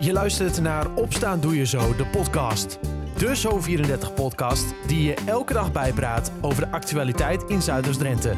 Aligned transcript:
Je 0.00 0.12
luistert 0.12 0.60
naar 0.60 0.94
Opstaan 0.94 1.40
Doe 1.40 1.56
Je 1.56 1.66
Zo, 1.66 1.96
de 1.96 2.06
podcast. 2.06 2.78
De 3.16 3.36
Zo34-podcast 3.36 4.74
die 4.86 5.02
je 5.02 5.14
elke 5.26 5.52
dag 5.52 5.72
bijpraat 5.72 6.32
over 6.40 6.64
de 6.64 6.70
actualiteit 6.70 7.42
in 7.42 7.62
Zuiders-Drenthe. 7.62 8.34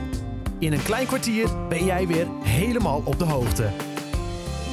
In 0.58 0.72
een 0.72 0.82
klein 0.82 1.06
kwartier 1.06 1.68
ben 1.68 1.84
jij 1.84 2.06
weer 2.06 2.26
helemaal 2.42 3.02
op 3.04 3.18
de 3.18 3.24
hoogte. 3.24 3.62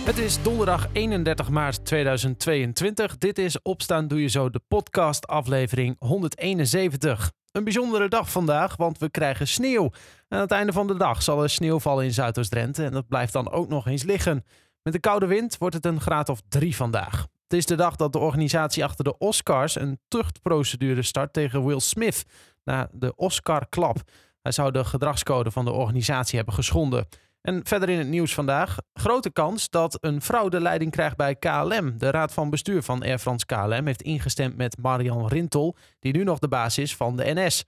Het 0.05 0.17
is 0.17 0.41
donderdag 0.43 0.87
31 0.93 1.49
maart 1.49 1.85
2022. 1.85 3.17
Dit 3.17 3.37
is 3.37 3.61
Opstaan 3.61 4.07
Doe 4.07 4.21
Je 4.21 4.27
Zo, 4.27 4.49
de 4.49 4.61
podcast 4.67 5.27
aflevering 5.27 5.95
171. 5.99 7.31
Een 7.51 7.63
bijzondere 7.63 8.07
dag 8.07 8.31
vandaag, 8.31 8.75
want 8.75 8.97
we 8.97 9.09
krijgen 9.09 9.47
sneeuw. 9.47 9.91
Aan 10.27 10.39
het 10.39 10.51
einde 10.51 10.71
van 10.71 10.87
de 10.87 10.97
dag 10.97 11.23
zal 11.23 11.43
er 11.43 11.49
sneeuw 11.49 11.79
vallen 11.79 12.05
in 12.05 12.13
Zuidoost-Drenthe 12.13 12.83
en 12.83 12.91
dat 12.91 13.07
blijft 13.07 13.33
dan 13.33 13.51
ook 13.51 13.69
nog 13.69 13.87
eens 13.87 14.03
liggen. 14.03 14.43
Met 14.87 14.95
de 14.95 15.01
koude 15.01 15.25
wind 15.25 15.57
wordt 15.57 15.75
het 15.75 15.85
een 15.85 16.01
graad 16.01 16.29
of 16.29 16.41
drie 16.49 16.75
vandaag. 16.75 17.27
Het 17.43 17.53
is 17.53 17.65
de 17.65 17.75
dag 17.75 17.95
dat 17.95 18.13
de 18.13 18.19
organisatie 18.19 18.83
achter 18.83 19.03
de 19.03 19.17
Oscars 19.17 19.75
een 19.75 19.99
tuchtprocedure 20.07 21.01
start 21.01 21.33
tegen 21.33 21.65
Will 21.65 21.79
Smith 21.79 22.25
na 22.63 22.89
de 22.91 23.15
Oscar-klap. 23.15 23.97
Hij 24.41 24.51
zou 24.51 24.71
de 24.71 24.85
gedragscode 24.85 25.51
van 25.51 25.65
de 25.65 25.71
organisatie 25.71 26.35
hebben 26.35 26.53
geschonden. 26.53 27.07
En 27.41 27.61
verder 27.63 27.89
in 27.89 27.97
het 27.97 28.07
nieuws 28.07 28.33
vandaag. 28.33 28.77
Grote 28.93 29.31
kans 29.31 29.69
dat 29.69 29.97
een 30.01 30.21
vrouw 30.21 30.49
de 30.49 30.61
leiding 30.61 30.91
krijgt 30.91 31.17
bij 31.17 31.35
KLM. 31.35 31.97
De 31.97 32.11
raad 32.11 32.33
van 32.33 32.49
bestuur 32.49 32.83
van 32.83 33.03
Air 33.03 33.19
France 33.19 33.45
KLM 33.45 33.85
heeft 33.85 34.01
ingestemd 34.01 34.57
met 34.57 34.77
Marian 34.81 35.27
Rintel, 35.27 35.75
die 35.99 36.13
nu 36.13 36.23
nog 36.23 36.39
de 36.39 36.47
baas 36.47 36.77
is 36.77 36.95
van 36.95 37.15
de 37.15 37.33
NS. 37.33 37.65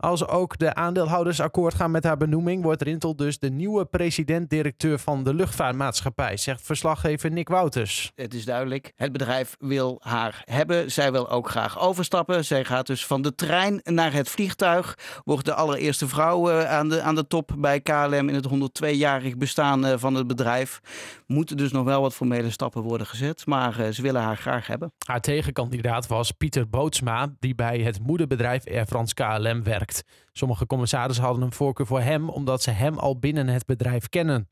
Als 0.00 0.26
ook 0.26 0.58
de 0.58 0.74
aandeelhouders 0.74 1.40
akkoord 1.40 1.74
gaan 1.74 1.90
met 1.90 2.04
haar 2.04 2.16
benoeming, 2.16 2.62
wordt 2.62 2.82
Rintel 2.82 3.16
dus 3.16 3.38
de 3.38 3.50
nieuwe 3.50 3.84
president-directeur 3.84 4.98
van 4.98 5.24
de 5.24 5.34
luchtvaartmaatschappij, 5.34 6.36
zegt 6.36 6.62
verslaggever 6.62 7.30
Nick 7.30 7.48
Wouters. 7.48 8.12
Het 8.14 8.34
is 8.34 8.44
duidelijk, 8.44 8.92
het 8.96 9.12
bedrijf 9.12 9.56
wil 9.58 9.98
haar 10.02 10.42
hebben. 10.44 10.90
Zij 10.90 11.12
wil 11.12 11.30
ook 11.30 11.50
graag 11.50 11.80
overstappen. 11.80 12.44
Zij 12.44 12.64
gaat 12.64 12.86
dus 12.86 13.06
van 13.06 13.22
de 13.22 13.34
trein 13.34 13.80
naar 13.84 14.12
het 14.12 14.28
vliegtuig. 14.28 14.98
Wordt 15.24 15.44
de 15.44 15.54
allereerste 15.54 16.08
vrouw 16.08 16.50
eh, 16.50 16.70
aan 16.70 16.88
de, 16.88 17.00
aan 17.02 17.14
de 17.14 17.26
top 17.26 17.54
bij 17.58 17.80
KLM 17.80 18.28
in 18.28 18.34
het 18.34 18.48
102-jarig 18.48 19.36
bestaan 19.36 19.86
eh, 19.86 19.94
van 19.96 20.14
het 20.14 20.26
bedrijf. 20.26 20.80
Moeten 21.26 21.56
dus 21.56 21.72
nog 21.72 21.84
wel 21.84 22.00
wat 22.00 22.14
formele 22.14 22.50
stappen 22.50 22.82
worden 22.82 23.06
gezet, 23.06 23.46
maar 23.46 23.78
eh, 23.78 23.90
ze 23.90 24.02
willen 24.02 24.22
haar 24.22 24.36
graag 24.36 24.66
hebben. 24.66 24.92
Haar 25.06 25.20
tegenkandidaat 25.20 26.06
was 26.06 26.30
Pieter 26.30 26.68
Bootsma, 26.68 27.32
die 27.38 27.54
bij 27.54 27.78
het 27.78 28.00
moederbedrijf 28.02 28.66
Air 28.66 28.86
France 28.86 29.14
KLM 29.14 29.62
werkt. 29.62 29.88
Sommige 30.32 30.66
commissarissen 30.66 31.24
hadden 31.24 31.42
een 31.42 31.52
voorkeur 31.52 31.86
voor 31.86 32.00
hem 32.00 32.28
omdat 32.28 32.62
ze 32.62 32.70
hem 32.70 32.98
al 32.98 33.18
binnen 33.18 33.48
het 33.48 33.66
bedrijf 33.66 34.08
kennen. 34.08 34.48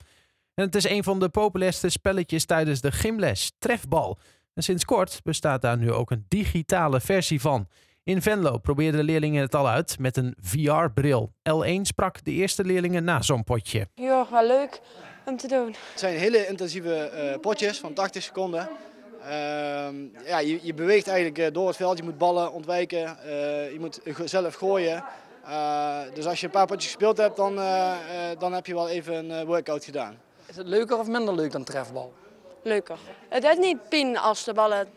En 0.55 0.65
het 0.65 0.75
is 0.75 0.89
een 0.89 1.03
van 1.03 1.21
de 1.21 1.29
populairste 1.29 1.89
spelletjes 1.89 2.45
tijdens 2.45 2.81
de 2.81 2.93
gymles, 2.93 3.53
trefbal. 3.59 4.19
En 4.55 4.63
sinds 4.63 4.85
kort 4.85 5.21
bestaat 5.23 5.63
daar 5.63 5.77
nu 5.77 5.93
ook 5.93 6.11
een 6.11 6.25
digitale 6.29 7.01
versie 7.01 7.41
van. 7.41 7.69
In 8.09 8.23
Venlo 8.23 8.59
probeerden 8.59 9.01
de 9.01 9.07
leerlingen 9.07 9.43
het 9.43 9.55
al 9.55 9.69
uit 9.69 9.99
met 9.99 10.17
een 10.17 10.35
VR-bril. 10.41 11.33
L1 11.51 11.81
sprak 11.83 12.25
de 12.25 12.31
eerste 12.31 12.65
leerlingen 12.65 13.05
na 13.05 13.23
zo'n 13.23 13.45
potje. 13.45 13.89
Ja, 13.95 14.27
wel 14.31 14.47
leuk 14.47 14.81
om 15.27 15.37
te 15.37 15.49
doen. 15.49 15.67
Het 15.67 16.01
zijn 16.01 16.19
hele 16.19 16.47
intensieve 16.47 17.11
uh, 17.15 17.41
potjes 17.41 17.79
van 17.79 17.95
80 17.95 18.23
seconden. 18.23 18.69
Uh, 19.21 19.29
ja, 20.27 20.39
je, 20.39 20.59
je, 20.63 20.75
beweegt 20.75 21.09
eigenlijk 21.09 21.39
uh, 21.39 21.47
door 21.53 21.67
het 21.67 21.77
veld, 21.77 21.99
je 21.99 22.05
moet 22.05 22.19
ballen 22.19 22.53
ontwijken, 22.53 23.17
uh, 23.25 23.73
je 23.73 23.77
moet 23.79 24.01
zelf 24.25 24.55
gooien. 24.55 25.05
Uh, 25.49 25.99
dus 26.15 26.27
als 26.27 26.41
je 26.41 26.47
een 26.47 26.53
paar 26.53 26.67
potjes 26.67 26.93
gespeeld 26.93 27.17
hebt, 27.17 27.37
dan, 27.37 27.59
uh, 27.59 27.61
uh, 27.65 27.95
dan 28.39 28.53
heb 28.53 28.67
je 28.67 28.75
wel 28.75 28.89
even 28.89 29.31
een 29.31 29.47
workout 29.47 29.85
gedaan. 29.85 30.17
Is 30.47 30.57
het 30.57 30.67
leuker 30.67 30.99
of 30.99 31.07
minder 31.07 31.35
leuk 31.35 31.53
dan 31.53 31.65
trefbal? 31.65 32.13
Leuker. 32.63 32.99
Het 33.29 33.45
is 33.45 33.57
niet 33.57 33.89
pijn 33.89 34.19
als 34.19 34.45
de 34.45 34.53
ballen 34.53 34.89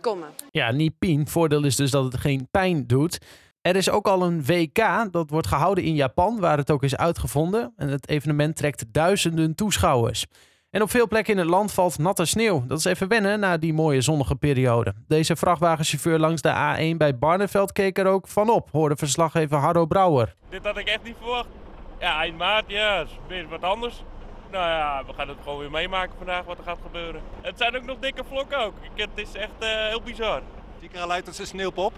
komen. 0.00 0.28
Ja, 0.50 0.72
niet 0.72 0.98
pijn. 0.98 1.28
Voordeel 1.28 1.64
is 1.64 1.76
dus 1.76 1.90
dat 1.90 2.04
het 2.04 2.16
geen 2.16 2.48
pijn 2.50 2.86
doet. 2.86 3.18
Er 3.60 3.76
is 3.76 3.90
ook 3.90 4.06
al 4.06 4.22
een 4.22 4.44
WK, 4.44 5.08
dat 5.10 5.30
wordt 5.30 5.46
gehouden 5.46 5.84
in 5.84 5.94
Japan, 5.94 6.40
waar 6.40 6.58
het 6.58 6.70
ook 6.70 6.82
is 6.82 6.96
uitgevonden. 6.96 7.72
En 7.76 7.88
het 7.88 8.08
evenement 8.08 8.56
trekt 8.56 8.84
duizenden 8.92 9.54
toeschouwers. 9.54 10.26
En 10.74 10.82
op 10.82 10.90
veel 10.90 11.08
plekken 11.08 11.32
in 11.32 11.38
het 11.38 11.48
land 11.48 11.72
valt 11.72 11.98
natte 11.98 12.24
sneeuw. 12.24 12.64
Dat 12.66 12.78
is 12.78 12.84
even 12.84 13.08
wennen 13.08 13.40
na 13.40 13.56
die 13.56 13.72
mooie 13.72 14.00
zonnige 14.00 14.34
periode. 14.34 14.94
Deze 15.08 15.36
vrachtwagenchauffeur 15.36 16.18
langs 16.18 16.42
de 16.42 16.48
A1 16.48 16.96
bij 16.96 17.18
Barneveld 17.18 17.72
keek 17.72 17.98
er 17.98 18.06
ook 18.06 18.28
van 18.28 18.50
op, 18.50 18.68
hoorde 18.72 18.96
verslaggever 18.96 19.58
Harro 19.58 19.86
Brouwer. 19.86 20.34
Dit 20.48 20.64
had 20.64 20.78
ik 20.78 20.86
echt 20.86 21.02
niet 21.02 21.14
verwacht. 21.18 21.48
Ja, 22.00 22.20
eind 22.20 22.38
maart, 22.38 22.64
ja, 22.66 23.00
is 23.00 23.18
weer 23.26 23.48
wat 23.48 23.62
anders. 23.62 24.02
Nou 24.50 24.68
ja, 24.68 25.02
we 25.06 25.12
gaan 25.12 25.28
het 25.28 25.36
gewoon 25.42 25.58
weer 25.58 25.70
meemaken 25.70 26.14
vandaag 26.16 26.44
wat 26.44 26.58
er 26.58 26.64
gaat 26.64 26.78
gebeuren. 26.82 27.20
Het 27.40 27.58
zijn 27.58 27.76
ook 27.76 27.84
nog 27.84 27.98
dikke 28.00 28.24
vlokken 28.28 28.58
ook. 28.58 28.74
Het 28.94 29.08
is 29.14 29.34
echt 29.34 29.62
uh, 29.62 29.68
heel 29.88 30.02
bizar. 30.02 30.42
Zie 30.78 30.88
ik 30.88 30.94
er 30.94 31.02
al 31.02 31.10
uit 31.10 31.26
als 31.26 31.38
een 31.38 31.46
sneeuwpop? 31.46 31.92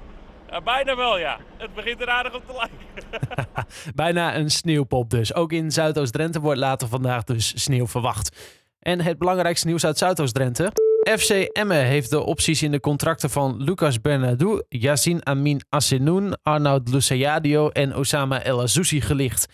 Ja, 0.50 0.60
bijna 0.60 0.96
wel, 0.96 1.18
ja. 1.18 1.38
Het 1.56 1.74
begint 1.74 2.00
er 2.00 2.08
aardig 2.08 2.34
op 2.34 2.42
te 2.46 2.52
lijken. 2.52 3.26
bijna 3.94 4.36
een 4.36 4.50
sneeuwpop 4.50 5.10
dus. 5.10 5.34
Ook 5.34 5.52
in 5.52 5.70
Zuidoost-Drenthe 5.70 6.40
wordt 6.40 6.60
later 6.60 6.88
vandaag 6.88 7.24
dus 7.24 7.62
sneeuw 7.62 7.86
verwacht. 7.86 8.64
En 8.86 9.00
het 9.00 9.18
belangrijkste 9.18 9.66
nieuws 9.66 9.84
uit 9.84 9.98
Zuidoost-Drenthe. 9.98 10.72
FC 11.18 11.30
Emmen 11.30 11.84
heeft 11.84 12.10
de 12.10 12.20
opties 12.20 12.62
in 12.62 12.70
de 12.70 12.80
contracten 12.80 13.30
van 13.30 13.62
Lucas 13.62 14.00
Bernardo, 14.00 14.60
Yazin 14.68 15.26
Amin 15.26 15.60
Assenoun, 15.68 16.38
Arnaud 16.42 16.88
Luciadio 16.88 17.68
en 17.68 17.96
Osama 17.96 18.42
El 18.42 18.62
Azouzi 18.62 19.00
gelicht. 19.00 19.46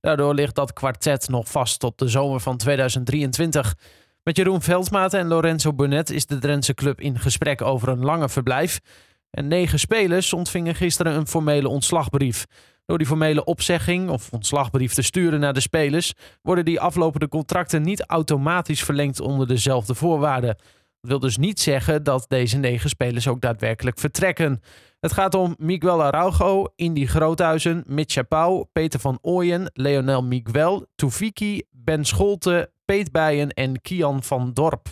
Daardoor 0.00 0.34
ligt 0.34 0.54
dat 0.54 0.72
kwartet 0.72 1.28
nog 1.28 1.50
vast 1.50 1.80
tot 1.80 1.98
de 1.98 2.08
zomer 2.08 2.40
van 2.40 2.56
2023. 2.56 3.74
Met 4.22 4.36
Jeroen 4.36 4.62
Veldmaten 4.62 5.20
en 5.20 5.26
Lorenzo 5.26 5.72
Burnett 5.72 6.10
is 6.10 6.26
de 6.26 6.38
Drentse 6.38 6.74
club 6.74 7.00
in 7.00 7.18
gesprek 7.18 7.62
over 7.62 7.88
een 7.88 8.04
lange 8.04 8.28
verblijf. 8.28 8.80
En 9.30 9.48
negen 9.48 9.78
spelers 9.78 10.32
ontvingen 10.32 10.74
gisteren 10.74 11.14
een 11.14 11.26
formele 11.26 11.68
ontslagbrief. 11.68 12.46
Door 12.88 12.98
die 12.98 13.06
formele 13.06 13.44
opzegging 13.44 14.10
of 14.10 14.32
ontslagbrief 14.32 14.92
te 14.92 15.02
sturen 15.02 15.40
naar 15.40 15.52
de 15.52 15.60
spelers, 15.60 16.14
worden 16.42 16.64
die 16.64 16.80
aflopende 16.80 17.28
contracten 17.28 17.82
niet 17.82 18.04
automatisch 18.06 18.84
verlengd 18.84 19.20
onder 19.20 19.46
dezelfde 19.46 19.94
voorwaarden. 19.94 20.56
Dat 21.00 21.10
wil 21.10 21.18
dus 21.18 21.36
niet 21.36 21.60
zeggen 21.60 22.02
dat 22.02 22.24
deze 22.28 22.56
negen 22.56 22.88
spelers 22.88 23.28
ook 23.28 23.40
daadwerkelijk 23.40 23.98
vertrekken. 23.98 24.60
Het 25.00 25.12
gaat 25.12 25.34
om 25.34 25.54
Miguel 25.58 26.02
Araujo, 26.02 26.66
Indy 26.76 27.06
Groothuizen, 27.06 27.84
Mitch 27.86 28.12
Chapau, 28.12 28.64
Peter 28.72 29.00
van 29.00 29.18
Ooyen, 29.22 29.70
Leonel 29.72 30.22
Miguel, 30.22 30.86
Tufiki, 30.94 31.62
Ben 31.70 32.04
Scholte, 32.04 32.70
Peet 32.84 33.12
Bijen 33.12 33.50
en 33.50 33.80
Kian 33.80 34.22
van 34.22 34.52
Dorp. 34.52 34.88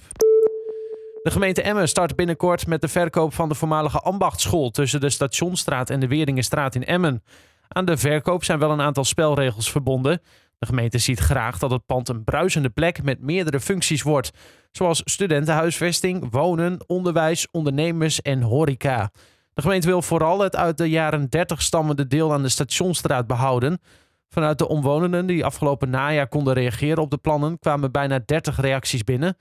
De 1.22 1.30
gemeente 1.30 1.62
Emmen 1.62 1.88
start 1.88 2.16
binnenkort 2.16 2.66
met 2.66 2.80
de 2.80 2.88
verkoop 2.88 3.34
van 3.34 3.48
de 3.48 3.54
voormalige 3.54 4.00
ambachtschool 4.00 4.70
tussen 4.70 5.00
de 5.00 5.10
Stationstraat 5.10 5.90
en 5.90 6.00
de 6.00 6.08
Weerdingenstraat 6.08 6.74
in 6.74 6.84
Emmen. 6.84 7.22
Aan 7.68 7.84
de 7.84 7.96
verkoop 7.96 8.44
zijn 8.44 8.58
wel 8.58 8.70
een 8.70 8.80
aantal 8.80 9.04
spelregels 9.04 9.70
verbonden. 9.70 10.20
De 10.58 10.66
gemeente 10.66 10.98
ziet 10.98 11.18
graag 11.18 11.58
dat 11.58 11.70
het 11.70 11.86
pand 11.86 12.08
een 12.08 12.24
bruisende 12.24 12.70
plek 12.70 13.02
met 13.02 13.20
meerdere 13.20 13.60
functies 13.60 14.02
wordt, 14.02 14.30
zoals 14.70 15.02
studentenhuisvesting, 15.04 16.26
wonen, 16.30 16.84
onderwijs, 16.86 17.46
ondernemers 17.50 18.22
en 18.22 18.42
horeca. 18.42 19.10
De 19.54 19.62
gemeente 19.62 19.86
wil 19.86 20.02
vooral 20.02 20.40
het 20.40 20.56
uit 20.56 20.78
de 20.78 20.88
jaren 20.88 21.28
30 21.28 21.62
stammende 21.62 22.06
deel 22.06 22.32
aan 22.32 22.42
de 22.42 22.48
Stationstraat 22.48 23.26
behouden. 23.26 23.80
Vanuit 24.28 24.58
de 24.58 24.68
omwonenden 24.68 25.26
die 25.26 25.44
afgelopen 25.44 25.90
najaar 25.90 26.28
konden 26.28 26.54
reageren 26.54 27.02
op 27.02 27.10
de 27.10 27.16
plannen 27.16 27.58
kwamen 27.58 27.92
bijna 27.92 28.22
30 28.26 28.60
reacties 28.60 29.04
binnen. 29.04 29.36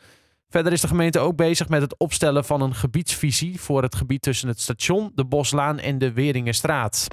Verder 0.49 0.71
is 0.71 0.81
de 0.81 0.87
gemeente 0.87 1.19
ook 1.19 1.35
bezig 1.35 1.69
met 1.69 1.81
het 1.81 1.97
opstellen 1.97 2.45
van 2.45 2.61
een 2.61 2.75
gebiedsvisie 2.75 3.61
voor 3.61 3.81
het 3.81 3.95
gebied 3.95 4.21
tussen 4.21 4.47
het 4.47 4.59
station, 4.59 5.11
de 5.15 5.25
Boslaan 5.25 5.79
en 5.79 5.97
de 5.97 6.13
Weringenstraat. 6.13 7.07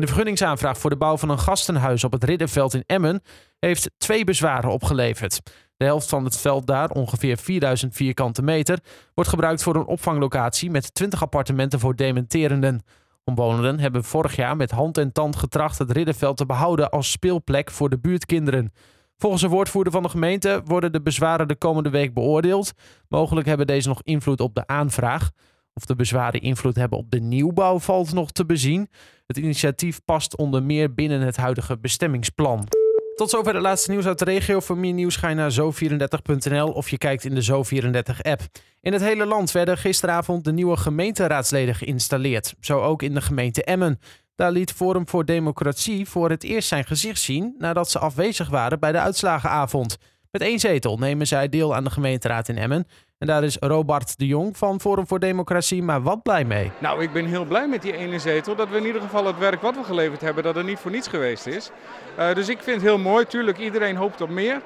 De 0.00 0.06
vergunningsaanvraag 0.06 0.78
voor 0.78 0.90
de 0.90 0.96
bouw 0.96 1.16
van 1.16 1.28
een 1.28 1.38
gastenhuis 1.38 2.04
op 2.04 2.12
het 2.12 2.24
Ridderveld 2.24 2.74
in 2.74 2.82
Emmen 2.86 3.22
heeft 3.58 3.90
twee 3.96 4.24
bezwaren 4.24 4.70
opgeleverd. 4.70 5.40
De 5.76 5.84
helft 5.84 6.08
van 6.08 6.24
het 6.24 6.36
veld 6.36 6.66
daar, 6.66 6.90
ongeveer 6.90 7.36
4000 7.36 7.94
vierkante 7.94 8.42
meter, 8.42 8.78
wordt 9.14 9.30
gebruikt 9.30 9.62
voor 9.62 9.76
een 9.76 9.86
opvanglocatie 9.86 10.70
met 10.70 10.94
20 10.94 11.22
appartementen 11.22 11.80
voor 11.80 11.96
dementerenden. 11.96 12.82
Omwonenden 13.24 13.80
hebben 13.80 14.04
vorig 14.04 14.36
jaar 14.36 14.56
met 14.56 14.70
hand 14.70 14.98
en 14.98 15.12
tand 15.12 15.36
getracht 15.36 15.78
het 15.78 15.90
Ridderveld 15.90 16.36
te 16.36 16.46
behouden 16.46 16.90
als 16.90 17.10
speelplek 17.10 17.70
voor 17.70 17.88
de 17.88 17.98
buurtkinderen. 17.98 18.72
Volgens 19.16 19.42
een 19.42 19.50
woordvoerder 19.50 19.92
van 19.92 20.02
de 20.02 20.08
gemeente 20.08 20.62
worden 20.64 20.92
de 20.92 21.02
bezwaren 21.02 21.48
de 21.48 21.56
komende 21.56 21.90
week 21.90 22.14
beoordeeld. 22.14 22.72
Mogelijk 23.08 23.46
hebben 23.46 23.66
deze 23.66 23.88
nog 23.88 24.02
invloed 24.02 24.40
op 24.40 24.54
de 24.54 24.66
aanvraag. 24.66 25.30
Of 25.74 25.84
de 25.84 25.96
bezwaren 25.96 26.40
invloed 26.40 26.76
hebben 26.76 26.98
op 26.98 27.10
de 27.10 27.20
nieuwbouw 27.20 27.78
valt 27.78 28.12
nog 28.12 28.30
te 28.30 28.46
bezien. 28.46 28.88
Het 29.28 29.36
initiatief 29.36 30.00
past 30.04 30.36
onder 30.36 30.62
meer 30.62 30.94
binnen 30.94 31.20
het 31.20 31.36
huidige 31.36 31.78
bestemmingsplan. 31.78 32.68
Tot 33.14 33.30
zover 33.30 33.54
het 33.54 33.62
laatste 33.62 33.90
nieuws 33.90 34.06
uit 34.06 34.18
de 34.18 34.24
regio. 34.24 34.60
Voor 34.60 34.78
meer 34.78 34.92
nieuws 34.92 35.16
ga 35.16 35.28
je 35.28 35.34
naar 35.34 35.52
zo34.nl 35.52 36.70
of 36.72 36.88
je 36.88 36.98
kijkt 36.98 37.24
in 37.24 37.34
de 37.34 37.44
Zo34-app. 37.44 38.40
In 38.80 38.92
het 38.92 39.02
hele 39.02 39.26
land 39.26 39.52
werden 39.52 39.78
gisteravond 39.78 40.44
de 40.44 40.52
nieuwe 40.52 40.76
gemeenteraadsleden 40.76 41.74
geïnstalleerd. 41.74 42.54
Zo 42.60 42.80
ook 42.80 43.02
in 43.02 43.14
de 43.14 43.20
gemeente 43.20 43.64
Emmen. 43.64 44.00
Daar 44.34 44.52
liet 44.52 44.72
Forum 44.72 45.08
voor 45.08 45.24
Democratie 45.24 46.08
voor 46.08 46.30
het 46.30 46.44
eerst 46.44 46.68
zijn 46.68 46.84
gezicht 46.84 47.20
zien 47.20 47.54
nadat 47.58 47.90
ze 47.90 47.98
afwezig 47.98 48.48
waren 48.48 48.80
bij 48.80 48.92
de 48.92 49.00
uitslagenavond. 49.00 49.96
Met 50.30 50.42
één 50.42 50.58
zetel 50.58 50.98
nemen 50.98 51.26
zij 51.26 51.48
deel 51.48 51.74
aan 51.74 51.84
de 51.84 51.90
gemeenteraad 51.90 52.48
in 52.48 52.58
Emmen 52.58 52.86
En 53.18 53.26
daar 53.26 53.44
is 53.44 53.56
Robert 53.60 54.18
de 54.18 54.26
Jong 54.26 54.56
van 54.56 54.80
Forum 54.80 55.06
voor 55.06 55.18
Democratie 55.18 55.82
maar 55.82 56.02
wat 56.02 56.22
blij 56.22 56.44
mee. 56.44 56.72
Nou, 56.78 57.02
ik 57.02 57.12
ben 57.12 57.24
heel 57.26 57.44
blij 57.44 57.68
met 57.68 57.82
die 57.82 57.96
ene 57.96 58.18
zetel. 58.18 58.54
Dat 58.54 58.68
we 58.68 58.76
in 58.76 58.86
ieder 58.86 59.00
geval 59.00 59.26
het 59.26 59.38
werk 59.38 59.62
wat 59.62 59.76
we 59.76 59.84
geleverd 59.84 60.20
hebben, 60.20 60.42
dat 60.42 60.54
het 60.54 60.66
niet 60.66 60.78
voor 60.78 60.90
niets 60.90 61.08
geweest 61.08 61.46
is. 61.46 61.70
Uh, 62.18 62.34
dus 62.34 62.48
ik 62.48 62.62
vind 62.62 62.76
het 62.76 62.84
heel 62.84 62.98
mooi. 62.98 63.26
Tuurlijk, 63.26 63.58
iedereen 63.58 63.96
hoopt 63.96 64.20
op 64.20 64.28
meer. 64.28 64.60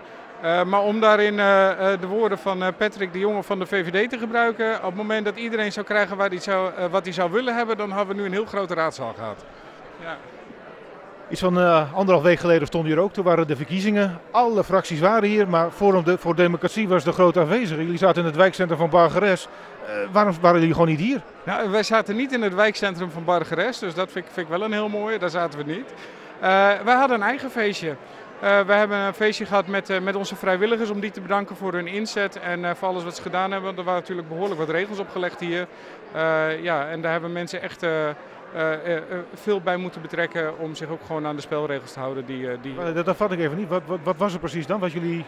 Uh, 0.44 0.64
maar 0.64 0.82
om 0.82 1.00
daarin 1.00 1.34
uh, 1.34 1.78
de 2.00 2.06
woorden 2.06 2.38
van 2.38 2.74
Patrick 2.76 3.12
de 3.12 3.18
Jonge 3.18 3.42
van 3.42 3.58
de 3.58 3.66
VVD 3.66 4.10
te 4.10 4.18
gebruiken. 4.18 4.76
Op 4.76 4.84
het 4.84 4.94
moment 4.94 5.24
dat 5.24 5.36
iedereen 5.36 5.72
zou 5.72 5.86
krijgen 5.86 6.40
zou, 6.40 6.72
wat 6.90 7.04
hij 7.04 7.12
zou 7.12 7.30
willen 7.30 7.56
hebben, 7.56 7.76
dan 7.76 7.90
hadden 7.90 8.14
we 8.14 8.20
nu 8.20 8.26
een 8.26 8.32
heel 8.32 8.46
grote 8.46 8.74
raadzaal 8.74 9.12
gehad. 9.14 9.44
Ja. 10.02 10.16
Iets 11.32 11.40
van 11.40 11.58
uh, 11.58 11.94
anderhalf 11.94 12.24
week 12.24 12.38
geleden 12.38 12.66
stond 12.66 12.86
hier 12.86 12.98
ook. 12.98 13.12
Toen 13.12 13.24
waren 13.24 13.46
de 13.46 13.56
verkiezingen. 13.56 14.20
Alle 14.30 14.64
fracties 14.64 15.00
waren 15.00 15.28
hier, 15.28 15.48
maar 15.48 15.70
Forum 15.70 16.04
de, 16.04 16.18
voor 16.18 16.34
Democratie 16.34 16.88
was 16.88 17.04
de 17.04 17.12
groot 17.12 17.36
aanwezige. 17.36 17.82
Jullie 17.82 17.98
zaten 17.98 18.20
in 18.20 18.26
het 18.26 18.36
wijkcentrum 18.36 18.78
van 18.78 18.90
Bargeres. 18.90 19.48
Uh, 19.82 19.88
waarom 20.12 20.34
waren 20.40 20.58
jullie 20.58 20.74
gewoon 20.74 20.88
niet 20.88 20.98
hier? 20.98 21.22
Nou, 21.44 21.70
wij 21.70 21.82
zaten 21.82 22.16
niet 22.16 22.32
in 22.32 22.42
het 22.42 22.54
wijkcentrum 22.54 23.10
van 23.10 23.24
Bargeres, 23.24 23.78
dus 23.78 23.94
dat 23.94 24.10
vind 24.10 24.24
ik, 24.24 24.30
vind 24.32 24.46
ik 24.46 24.52
wel 24.52 24.64
een 24.64 24.72
heel 24.72 24.88
mooie. 24.88 25.18
Daar 25.18 25.30
zaten 25.30 25.58
we 25.58 25.64
niet. 25.64 25.94
Uh, 26.42 26.48
wij 26.84 26.94
hadden 26.94 27.16
een 27.16 27.26
eigen 27.26 27.50
feestje. 27.50 27.96
we 28.40 28.72
hebben 28.72 28.98
een 28.98 29.14
feestje 29.14 29.46
gehad 29.46 29.66
met, 29.66 30.02
met 30.02 30.16
onze 30.16 30.36
vrijwilligers 30.36 30.90
om 30.90 31.00
die 31.00 31.10
te 31.10 31.20
bedanken 31.20 31.56
voor 31.56 31.72
hun 31.72 31.86
inzet 31.86 32.40
en 32.40 32.76
voor 32.76 32.88
alles 32.88 33.04
wat 33.04 33.16
ze 33.16 33.22
gedaan 33.22 33.52
hebben. 33.52 33.76
Er 33.76 33.84
waren 33.84 34.00
natuurlijk 34.00 34.28
behoorlijk 34.28 34.60
wat 34.60 34.68
regels 34.68 34.98
opgelegd 34.98 35.40
hier. 35.40 35.66
ja, 36.62 36.88
en 36.88 37.00
daar 37.00 37.12
hebben 37.12 37.32
mensen 37.32 37.62
echt 37.62 37.86
veel 39.34 39.60
bij 39.60 39.76
moeten 39.76 40.02
betrekken 40.02 40.58
om 40.58 40.74
zich 40.74 40.88
ook 40.88 41.02
gewoon 41.06 41.26
aan 41.26 41.36
de 41.36 41.42
spelregels 41.42 41.92
te 41.92 41.98
houden. 41.98 42.24
Die, 42.26 42.60
die... 42.60 42.74
Dat, 42.94 43.04
dat 43.04 43.16
vat 43.16 43.32
ik 43.32 43.38
even 43.38 43.56
niet. 43.56 43.68
Wat, 43.68 43.82
wat, 43.86 43.98
wat, 44.02 44.16
was 44.16 44.32
er 44.32 44.38
precies 44.38 44.66
dan? 44.66 44.80
Wat, 44.80 44.92
jullie, 44.92 45.24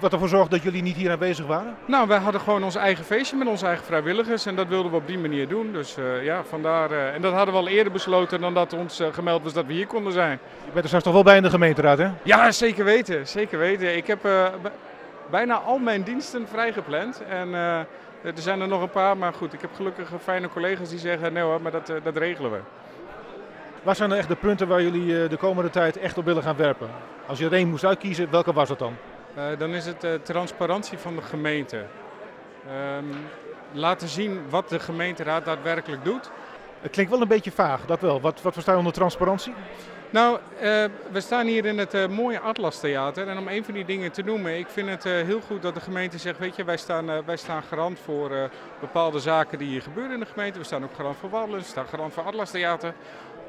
wat 0.00 0.12
ervoor 0.12 0.28
zorgde 0.28 0.50
dat 0.50 0.62
jullie 0.62 0.82
niet 0.82 0.96
hier 0.96 1.10
aanwezig 1.10 1.46
waren? 1.46 1.76
Nou, 1.86 2.08
wij 2.08 2.18
hadden 2.18 2.40
gewoon 2.40 2.64
ons 2.64 2.74
eigen 2.74 3.04
feestje 3.04 3.36
met 3.36 3.48
onze 3.48 3.66
eigen 3.66 3.84
vrijwilligers 3.84 4.46
en 4.46 4.56
dat 4.56 4.68
wilden 4.68 4.90
we 4.90 4.96
op 4.96 5.06
die 5.06 5.18
manier 5.18 5.48
doen. 5.48 5.72
Dus 5.72 5.96
ja, 6.22 6.44
vandaar. 6.44 6.90
en 6.90 7.22
dat 7.22 7.32
hadden 7.32 7.54
we 7.54 7.60
al 7.60 7.68
eerder 7.68 7.92
besloten 7.92 8.40
dan 8.40 8.54
dat 8.54 8.72
ons 8.72 9.02
gemeld 9.12 9.42
was 9.42 9.52
dat 9.52 9.66
we 9.66 9.72
hier 9.72 9.86
konden 9.86 10.12
zijn. 10.12 10.38
Je 10.64 10.70
bent 10.72 10.78
er 10.78 10.86
straks 10.86 11.04
toch 11.04 11.12
wel 11.12 11.22
bij 11.22 11.36
in 11.36 11.42
de 11.42 11.50
gemeenteraad, 11.50 11.98
hè? 11.98 12.08
Ja, 12.22 12.50
zeker 12.50 12.84
weten. 12.84 13.26
Zeker 13.26 13.58
weten. 13.58 13.96
Ik 13.96 14.06
heb 14.06 14.28
bijna 15.30 15.54
al 15.54 15.78
mijn 15.78 16.02
diensten 16.02 16.48
vrijgepland 16.48 17.22
en... 17.28 17.54
Er 18.34 18.42
zijn 18.42 18.60
er 18.60 18.68
nog 18.68 18.82
een 18.82 18.90
paar, 18.90 19.16
maar 19.16 19.32
goed, 19.32 19.52
ik 19.52 19.60
heb 19.60 19.74
gelukkig 19.74 20.08
fijne 20.22 20.48
collega's 20.48 20.88
die 20.88 20.98
zeggen, 20.98 21.32
nee 21.32 21.42
hoor, 21.42 21.62
maar 21.62 21.72
dat, 21.72 21.88
eh, 21.88 21.96
dat 22.02 22.16
regelen 22.16 22.50
we. 22.50 22.58
Wat 23.82 23.96
zijn 23.96 24.10
er 24.10 24.18
echt 24.18 24.28
de 24.28 24.36
punten 24.36 24.68
waar 24.68 24.82
jullie 24.82 25.22
eh, 25.22 25.30
de 25.30 25.36
komende 25.36 25.70
tijd 25.70 25.96
echt 25.96 26.18
op 26.18 26.24
willen 26.24 26.42
gaan 26.42 26.56
werpen? 26.56 26.88
Als 27.26 27.38
je 27.38 27.44
er 27.44 27.52
één 27.52 27.68
moest 27.68 27.84
uitkiezen, 27.84 28.30
welke 28.30 28.52
was 28.52 28.68
het 28.68 28.78
dan? 28.78 28.96
Uh, 29.36 29.44
dan 29.58 29.70
is 29.70 29.86
het 29.86 30.04
uh, 30.04 30.14
transparantie 30.14 30.98
van 30.98 31.16
de 31.16 31.22
gemeente. 31.22 31.84
Um, 32.96 33.10
laten 33.72 34.08
zien 34.08 34.40
wat 34.48 34.68
de 34.68 34.78
gemeenteraad 34.78 35.44
daadwerkelijk 35.44 36.04
doet. 36.04 36.30
Het 36.80 36.90
klinkt 36.90 37.10
wel 37.10 37.20
een 37.20 37.28
beetje 37.28 37.52
vaag, 37.52 37.86
dat 37.86 38.00
wel. 38.00 38.20
Wat, 38.20 38.42
wat 38.42 38.52
versta 38.52 38.72
je 38.72 38.78
onder 38.78 38.92
transparantie? 38.92 39.54
Nou, 40.10 40.38
uh, 40.54 40.84
we 41.10 41.20
staan 41.20 41.46
hier 41.46 41.64
in 41.64 41.78
het 41.78 41.94
uh, 41.94 42.06
mooie 42.06 42.40
Atlas 42.40 42.80
Theater. 42.80 43.28
En 43.28 43.38
om 43.38 43.48
een 43.48 43.64
van 43.64 43.74
die 43.74 43.84
dingen 43.84 44.12
te 44.12 44.22
noemen, 44.22 44.58
ik 44.58 44.68
vind 44.68 44.88
het 44.88 45.04
uh, 45.04 45.12
heel 45.12 45.40
goed 45.40 45.62
dat 45.62 45.74
de 45.74 45.80
gemeente 45.80 46.18
zegt, 46.18 46.38
weet 46.38 46.56
je, 46.56 46.64
wij 46.64 46.76
staan, 46.76 47.24
wij 47.24 47.36
staan 47.36 47.62
garant 47.62 47.98
voor 47.98 48.50
bepaalde 48.80 49.18
zaken 49.18 49.58
die 49.58 49.68
hier 49.68 49.82
gebeuren 49.82 50.12
in 50.12 50.20
de 50.20 50.26
gemeente. 50.26 50.58
We 50.58 50.64
staan 50.64 50.84
ook 50.84 50.94
garant 50.94 51.16
voor 51.16 51.30
wandelen, 51.30 51.60
we 51.60 51.66
staan 51.66 51.86
garant 51.86 52.12
voor 52.12 52.22
Atlas 52.22 52.50
Theater. 52.50 52.94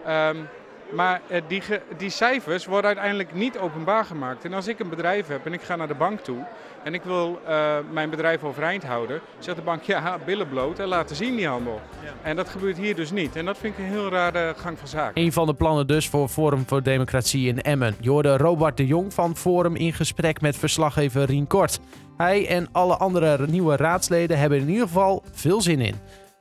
Um, 0.08 0.48
maar 0.92 1.22
die, 1.48 1.64
die, 1.98 2.10
cijfers 2.10 2.66
worden 2.66 2.86
uiteindelijk 2.86 3.34
niet 3.34 3.58
openbaar 3.58 4.06
gemaakt. 4.06 4.46
En 4.46 4.54
als 4.54 4.68
ik 4.68 4.80
een 4.80 4.90
bedrijf 4.90 5.28
heb 5.28 5.46
en 5.46 5.54
ik 5.54 5.62
ga 5.62 5.76
naar 5.76 5.88
de 5.88 5.94
bank 5.94 6.20
toe 6.20 6.46
en 6.84 6.94
ik 6.94 7.04
wil 7.04 7.42
uh, 7.48 7.76
mijn 7.92 8.10
bedrijf 8.10 8.44
overeind 8.44 8.84
houden, 8.84 9.22
zegt 9.40 9.58
de 9.58 9.64
bank 9.64 9.84
ja, 9.94 10.18
billen 10.26 10.50
bloot 10.50 10.80
en 10.80 10.88
laten 10.88 11.16
zien 11.16 11.36
die 11.36 11.48
handel. 11.48 11.82
Ja. 12.04 12.14
En 12.22 12.36
dat 12.36 12.50
gebeurt 12.50 12.78
hier 12.78 12.96
dus 12.96 13.12
niet. 13.12 13.36
En 13.36 13.46
dat 13.46 13.58
vind 13.58 13.78
ik 13.78 13.80
een 13.80 13.92
heel 13.92 14.10
rare 14.10 14.54
gang 14.58 14.80
van 14.80 14.88
zaken. 14.88 15.22
Een 15.22 15.34
van 15.34 15.46
de 15.46 15.54
plannen 15.54 15.88
dus 15.88 16.10
voor 16.10 16.28
Forum 16.28 16.64
voor 16.68 16.84
Democratie 16.84 17.48
in 17.48 17.62
Emmen. 17.62 17.96
Je 18.00 18.10
hoorde 18.10 18.38
Robert 18.38 18.78
de 18.78 18.86
Jong 18.86 19.14
van 19.14 19.36
Forum 19.36 19.76
in 19.76 19.94
gesprek 19.94 20.42
met 20.42 20.58
verslaggever 20.58 21.26
Rien 21.26 21.48
Kort. 21.48 21.80
Hij 22.18 22.48
en 22.48 22.68
alle 22.72 22.98
andere 22.98 23.48
nieuwe 23.48 23.76
raadsleden 23.76 24.38
hebben 24.38 24.60
in 24.60 24.70
ieder 24.70 24.88
geval 24.88 25.24
veel 25.32 25.62
zin 25.62 25.82
in. 25.82 25.96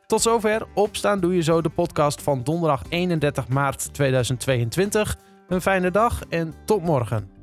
Tot 0.07 0.23
zover. 0.23 0.67
Opstaan 0.75 1.21
doe 1.21 1.35
je 1.35 1.43
zo 1.43 1.61
de 1.61 1.69
podcast 1.69 2.23
van 2.23 2.43
donderdag 2.43 2.83
31 2.89 3.49
maart 3.49 3.95
2022. 3.95 5.17
Een 5.49 5.61
fijne 5.61 5.91
dag 5.91 6.23
en 6.29 6.55
tot 6.65 6.83
morgen. 6.83 7.36